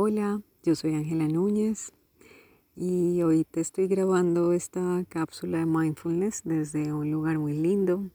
[0.00, 1.90] Hola, yo soy Ángela Núñez
[2.76, 8.08] y hoy te estoy grabando esta cápsula de mindfulness desde un lugar muy lindo.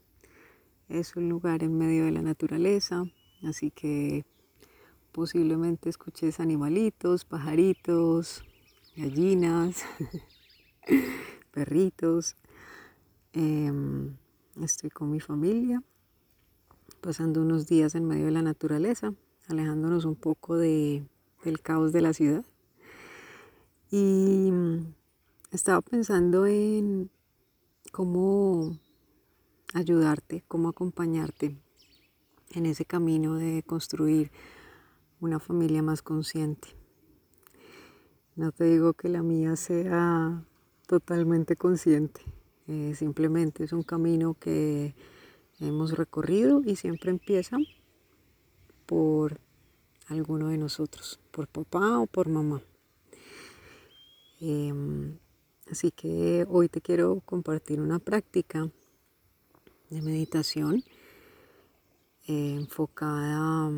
[0.87, 3.03] Es un lugar en medio de la naturaleza,
[3.43, 4.23] así que
[5.11, 8.45] posiblemente escuches animalitos, pajaritos,
[8.95, 9.83] gallinas,
[11.51, 12.37] perritos.
[13.33, 14.15] Em,
[14.61, 15.83] estoy con mi familia,
[17.01, 19.13] pasando unos días en medio de la naturaleza,
[19.49, 21.03] alejándonos un poco de
[21.43, 22.45] del caos de la ciudad.
[23.91, 24.93] Y mm,
[25.51, 27.09] estaba pensando en
[27.91, 28.77] cómo
[29.73, 31.57] ayudarte, cómo acompañarte
[32.51, 34.31] en ese camino de construir
[35.19, 36.69] una familia más consciente.
[38.35, 40.43] No te digo que la mía sea
[40.87, 42.21] totalmente consciente,
[42.67, 44.95] eh, simplemente es un camino que
[45.59, 47.57] hemos recorrido y siempre empieza
[48.85, 49.39] por
[50.07, 52.61] alguno de nosotros, por papá o por mamá.
[54.39, 55.17] Em,
[55.71, 58.69] así que hoy te quiero compartir una práctica
[59.89, 60.83] de meditación
[62.27, 63.71] eh, enfocada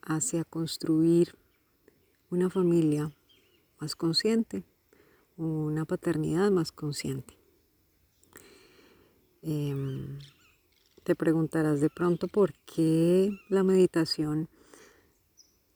[0.00, 1.36] hacia construir
[2.30, 3.12] una familia
[3.78, 4.64] más consciente,
[5.36, 7.36] una paternidad más consciente.
[9.42, 10.18] Em,
[11.02, 14.48] te preguntarás de pronto por qué la meditación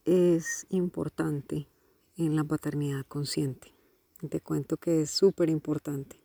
[0.07, 1.69] es importante
[2.17, 3.75] en la paternidad consciente.
[4.31, 6.19] Te cuento que es súper importante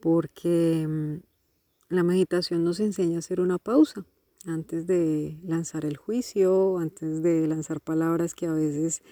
[0.00, 4.04] porque mm, la meditación nos enseña a hacer una pausa
[4.46, 9.02] antes de lanzar el juicio, antes de lanzar palabras que a veces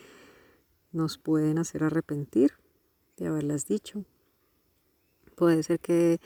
[0.91, 2.53] nos pueden hacer arrepentir
[3.17, 4.05] de haberlas dicho.
[5.36, 6.20] Puede ser que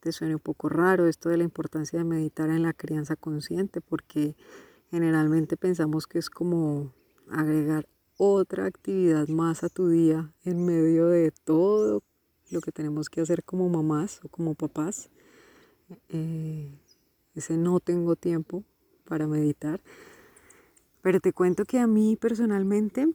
[0.00, 3.80] te suene un poco raro esto de la importancia de meditar en la crianza consciente
[3.80, 4.36] porque
[4.90, 6.92] Generalmente pensamos que es como
[7.30, 12.02] agregar otra actividad más a tu día en medio de todo
[12.50, 15.10] lo que tenemos que hacer como mamás o como papás.
[16.08, 16.78] Eh,
[17.34, 18.64] ese no tengo tiempo
[19.04, 19.80] para meditar.
[21.02, 23.08] Pero te cuento que a mí personalmente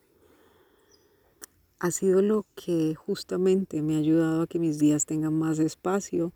[1.80, 6.32] ha sido lo que justamente me ha ayudado a que mis días tengan más espacio,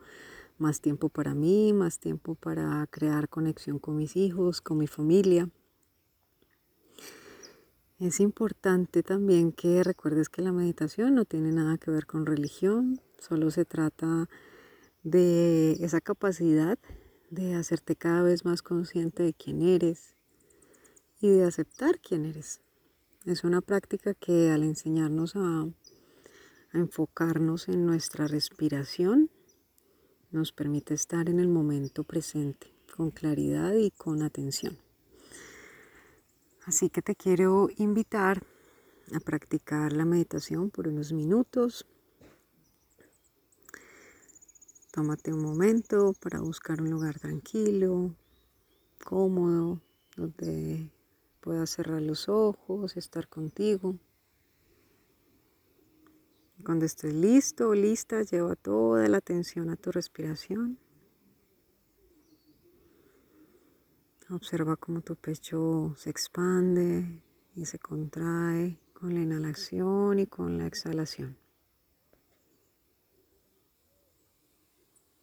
[0.57, 5.49] más tiempo para mí, más tiempo para crear conexión con mis hijos, con mi familia.
[7.99, 12.99] Es importante también que recuerdes que la meditación no tiene nada que ver con religión,
[13.19, 14.27] solo se trata
[15.03, 16.77] de esa capacidad
[17.29, 20.15] de hacerte cada vez más consciente de quién eres
[21.21, 22.61] y de aceptar quién eres.
[23.25, 25.67] Es una práctica que al enseñarnos a,
[26.73, 29.31] enfocarnos en nuestra respiración,
[30.35, 34.77] nos permite estar en el momento presente con claridad y con atención.
[36.65, 38.43] Así que te quiero invitar
[39.13, 41.85] a practicar la meditación por unos minutos.
[44.91, 48.15] Tómate un momento para buscar un lugar tranquilo,
[49.03, 49.79] cómodo,
[50.15, 50.89] donde
[51.39, 53.95] puedas cerrar los ojos, estar contigo.
[56.65, 60.79] Cuando estés listo o lista, lleva toda la atención a tu respiración.
[64.31, 67.21] Observa cómo tu pecho se expande
[67.53, 71.37] y se contrae con la inhalación y con la exhalación.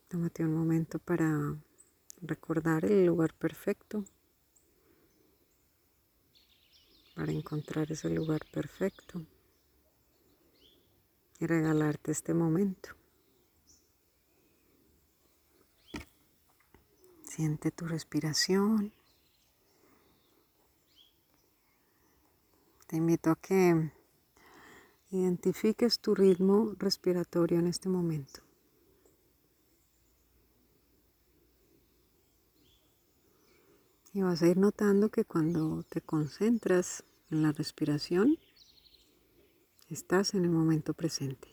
[0.06, 1.56] Tómate un momento para
[2.20, 4.04] recordar el lugar perfecto,
[7.16, 9.26] para encontrar ese lugar perfecto
[11.42, 12.90] y regalarte este momento.
[17.24, 18.92] Siente tu respiración.
[22.86, 23.90] Te invito a que
[25.10, 28.40] identifiques tu ritmo respiratorio en este momento.
[34.12, 38.38] Y vas a ir notando que cuando te concentras en la respiración,
[39.92, 41.48] Estás en el momento presente.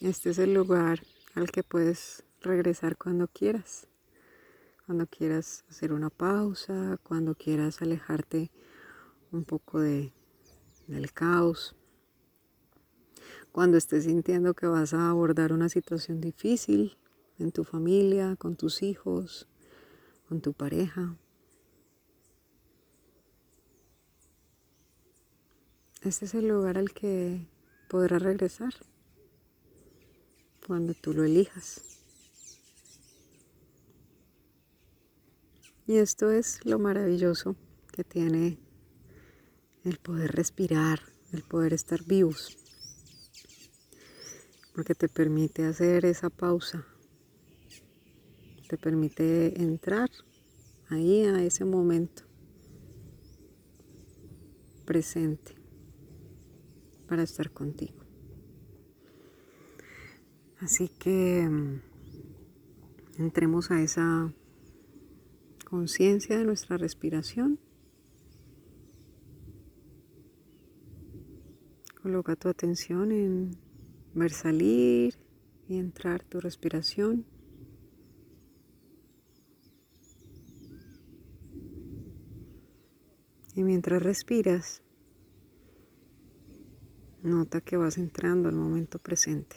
[0.00, 1.00] Este es el lugar
[1.34, 3.88] al que puedes regresar cuando quieras.
[4.86, 8.52] Cuando quieras hacer una pausa, cuando quieras alejarte
[9.32, 10.12] un poco de,
[10.86, 11.74] del caos.
[13.50, 16.98] Cuando estés sintiendo que vas a abordar una situación difícil
[17.40, 19.48] en tu familia, con tus hijos,
[20.30, 21.16] con tu pareja.
[26.02, 27.48] Este es el lugar al que
[27.88, 28.72] podrás regresar
[30.64, 31.82] cuando tú lo elijas.
[35.88, 37.56] Y esto es lo maravilloso
[37.90, 38.60] que tiene
[39.82, 41.00] el poder respirar,
[41.32, 42.56] el poder estar vivos,
[44.76, 46.86] porque te permite hacer esa pausa,
[48.70, 50.08] te permite entrar
[50.90, 52.22] ahí a ese momento
[54.84, 55.56] presente
[57.08, 57.98] para estar contigo.
[60.60, 61.80] Así que mm,
[63.18, 64.32] entremos a esa
[65.68, 67.58] conciencia de nuestra respiración.
[72.00, 73.50] Coloca tu atención en
[74.14, 75.18] ver salir
[75.66, 77.26] y entrar tu respiración.
[83.54, 84.82] Y mientras respiras,
[87.22, 89.56] nota que vas entrando al momento presente.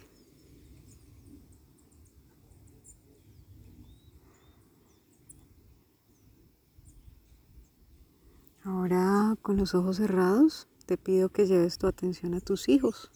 [8.64, 13.12] Ahora con los ojos cerrados te pido que lleves tu atención a tus hijos.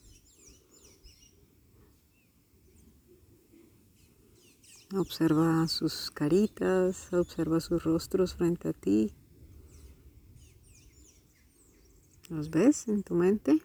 [4.96, 9.12] Observa sus caritas, observa sus rostros frente a ti.
[12.30, 13.62] ¿Los ves en tu mente?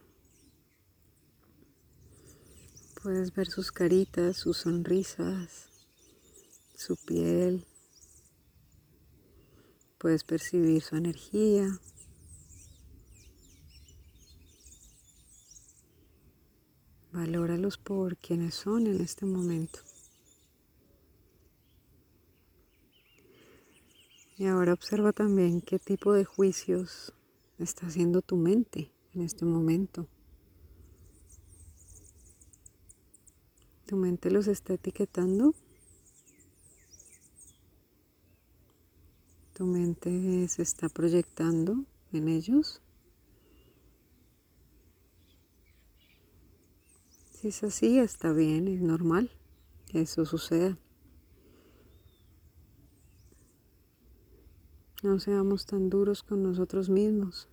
[3.03, 5.67] Puedes ver sus caritas, sus sonrisas,
[6.77, 7.67] su piel.
[9.99, 11.69] Puedes percibir su energía.
[17.11, 19.81] Valóralos por quienes son en este momento.
[24.39, 27.13] Y ahora observa también qué tipo de juicios
[27.65, 30.07] está haciendo tu mente en este momento.
[33.87, 35.55] ¿Tu mente los está etiquetando?
[39.55, 42.81] ¿Tu mente se está proyectando en ellos?
[47.33, 49.31] Si es así, está bien, es normal
[49.87, 50.79] que eso suceda.
[55.03, 57.49] No seamos tan duros con nosotros mismos.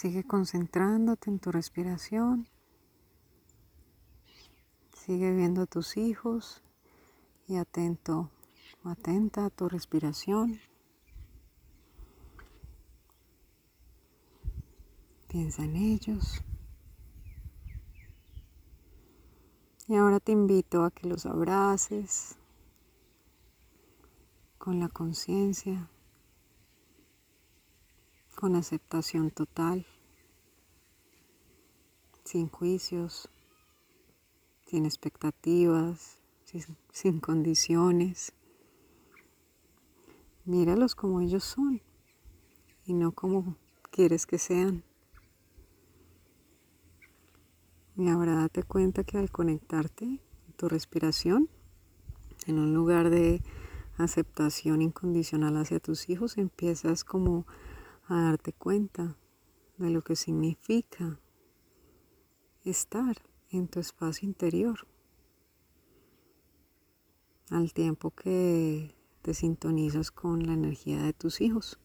[0.00, 2.48] Sigue concentrándote en tu respiración.
[4.94, 6.62] Sigue viendo a tus hijos
[7.46, 8.30] y atento
[8.82, 10.58] atenta a tu respiración.
[15.28, 16.42] Piensa en ellos.
[19.86, 22.38] Y ahora te invito a que los abraces
[24.56, 25.90] con la conciencia
[28.40, 29.86] con aceptación total,
[32.30, 33.28] sin juicios,
[34.64, 36.20] sin expectativas,
[36.92, 38.32] sin, condiciones.
[40.44, 41.82] Míralos como ellos son
[42.86, 43.56] y no como
[43.90, 44.84] quieres que sean.
[47.96, 50.20] Y ahora date cuenta que al conectarte
[50.56, 51.48] tu respiración
[52.46, 53.42] en un lugar de
[53.98, 57.44] aceptación incondicional hacia tus hijos, empiezas como
[58.06, 59.16] a darte cuenta
[59.78, 61.18] de lo que significa
[62.70, 63.16] estar
[63.50, 64.86] en tu espacio interior
[67.50, 71.78] al tiempo que te sintonizas con la energía de tus hijos.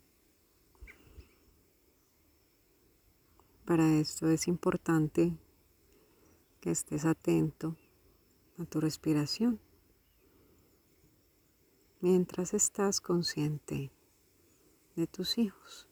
[3.66, 5.36] Para esto es importante
[6.62, 7.76] que estés atento
[8.60, 9.60] a tu respiración
[12.00, 13.92] mientras estás consciente
[14.96, 15.88] de tus hijos.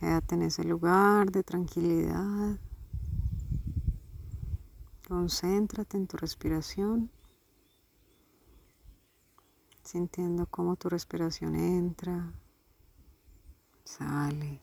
[0.00, 2.58] Quédate en ese lugar de tranquilidad.
[5.06, 7.10] Concéntrate en tu respiración,
[9.82, 12.32] sintiendo cómo tu respiración entra,
[13.84, 14.62] sale.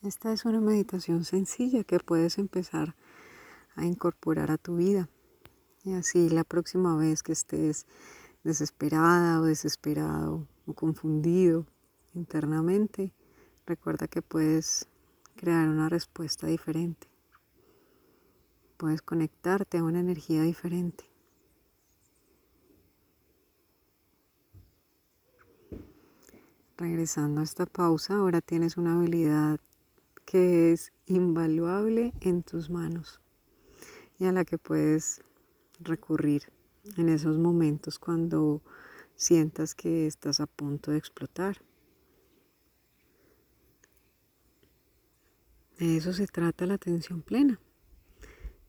[0.00, 2.94] Esta es una meditación sencilla que puedes empezar
[3.76, 5.08] a incorporar a tu vida.
[5.84, 7.86] Y así la próxima vez que estés
[8.42, 11.66] desesperada o desesperado o confundido
[12.14, 13.12] internamente,
[13.66, 14.88] recuerda que puedes
[15.36, 17.08] crear una respuesta diferente.
[18.76, 21.04] Puedes conectarte a una energía diferente.
[26.76, 29.60] Regresando a esta pausa, ahora tienes una habilidad
[30.24, 33.20] que es invaluable en tus manos
[34.18, 35.22] y a la que puedes
[35.80, 36.52] recurrir
[36.96, 38.62] en esos momentos cuando
[39.16, 41.62] sientas que estás a punto de explotar.
[45.78, 47.60] De eso se trata la atención plena,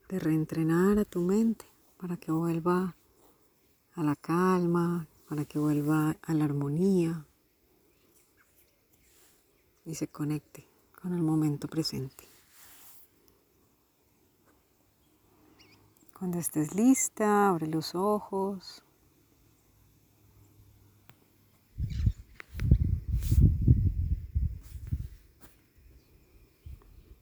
[0.09, 1.65] de reentrenar a tu mente
[1.97, 2.95] para que vuelva
[3.93, 7.25] a la calma, para que vuelva a la armonía
[9.85, 10.67] y se conecte
[10.99, 12.34] con el momento presente.
[16.25, 18.83] Cuando estés lista, abre los ojos.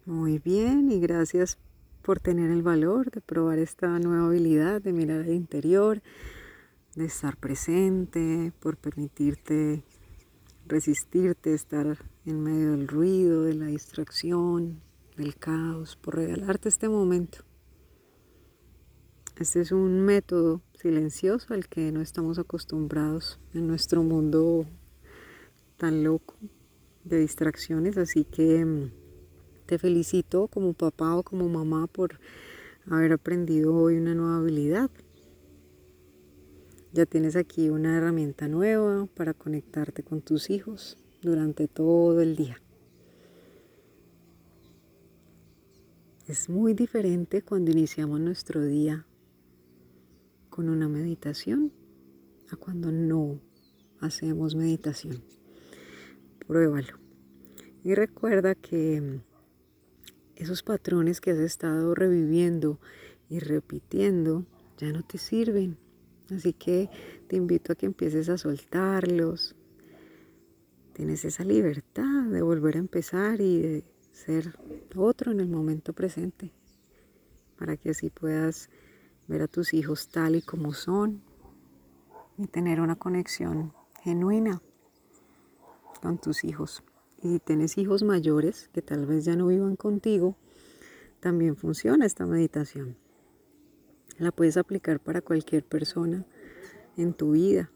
[0.05, 1.57] Muy bien y gracias
[2.01, 6.01] por tener el valor de probar esta nueva habilidad de mirar al interior,
[6.95, 9.83] de estar presente, por permitirte
[10.65, 14.79] resistirte, estar en medio del ruido, de la distracción,
[15.17, 17.43] del caos, por regalarte este momento.
[19.39, 24.67] Este es un método silencioso al que no estamos acostumbrados en nuestro mundo
[25.77, 26.35] tan loco
[27.03, 28.91] de distracciones, así que mm,
[29.65, 32.19] te felicito como papá o como mamá por
[32.85, 34.91] haber aprendido hoy una nueva habilidad.
[36.91, 42.61] Ya tienes aquí una herramienta nueva para conectarte con tus hijos durante todo el día.
[46.27, 49.07] Es muy diferente cuando iniciamos nuestro día
[50.53, 51.73] con una meditación
[52.51, 53.39] a cuando no
[53.99, 55.23] hacemos meditación.
[56.45, 56.99] Pruébalo.
[57.83, 59.19] Y recuerda que
[60.35, 62.79] esos patrones que has estado reviviendo
[63.29, 64.45] y repitiendo
[64.77, 65.79] ya no te sirven.
[66.29, 66.87] Así que
[67.27, 69.55] te invito a que empieces a soltarlos.
[70.93, 74.55] Tienes esa libertad de volver a empezar y de ser
[74.95, 76.53] otro en el momento presente,
[77.57, 78.69] para que así puedas
[79.27, 81.21] ver a tus hijos tal y como son
[82.37, 84.61] y tener una conexión genuina
[86.01, 86.83] con tus hijos
[87.23, 90.35] y si tienes hijos mayores que tal vez ya no vivan contigo,
[91.21, 92.97] también funciona esta meditación.
[94.17, 96.25] La puedes aplicar para cualquier persona
[96.97, 97.71] en tu vida,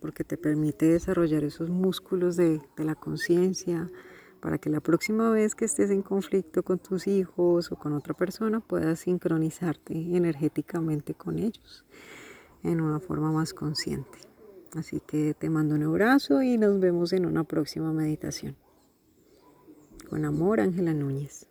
[0.00, 3.90] porque te permite desarrollar esos músculos de, de la conciencia,
[4.40, 8.14] para que la próxima vez que estés en conflicto con tus hijos o con otra
[8.14, 11.84] persona puedas sincronizarte energéticamente con ellos
[12.62, 14.18] en una forma más consciente.
[14.74, 18.56] Así que te mando un abrazo y nos vemos en una próxima meditación.
[20.08, 21.49] Con amor, Ángela Núñez.